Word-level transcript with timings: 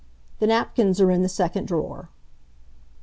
The 0.39 0.47
napkins 0.47 0.99
are 0.99 1.11
in 1.11 1.21
the 1.21 1.29
second 1.29 1.67
drawer." 1.67 2.09